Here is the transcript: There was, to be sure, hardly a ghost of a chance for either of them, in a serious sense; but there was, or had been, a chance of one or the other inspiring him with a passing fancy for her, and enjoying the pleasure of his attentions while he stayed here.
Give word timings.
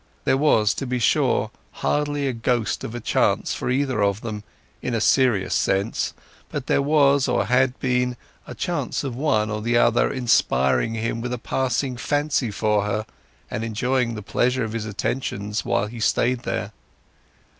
There 0.23 0.35
was, 0.35 0.73
to 0.73 0.87
be 0.87 0.97
sure, 0.97 1.51
hardly 1.73 2.27
a 2.27 2.33
ghost 2.33 2.83
of 2.83 2.95
a 2.95 2.99
chance 2.99 3.53
for 3.53 3.69
either 3.69 4.01
of 4.01 4.21
them, 4.21 4.43
in 4.81 4.95
a 4.95 4.99
serious 4.99 5.53
sense; 5.53 6.15
but 6.49 6.65
there 6.65 6.81
was, 6.81 7.27
or 7.27 7.45
had 7.45 7.79
been, 7.79 8.17
a 8.47 8.55
chance 8.55 9.03
of 9.03 9.15
one 9.15 9.51
or 9.51 9.61
the 9.61 9.77
other 9.77 10.11
inspiring 10.11 10.95
him 10.95 11.21
with 11.21 11.31
a 11.33 11.37
passing 11.37 11.97
fancy 11.97 12.49
for 12.49 12.83
her, 12.83 13.05
and 13.51 13.63
enjoying 13.63 14.15
the 14.15 14.23
pleasure 14.23 14.63
of 14.63 14.73
his 14.73 14.85
attentions 14.87 15.63
while 15.63 15.85
he 15.85 15.99
stayed 15.99 16.45
here. 16.45 16.71